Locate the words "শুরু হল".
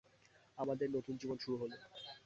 1.37-1.71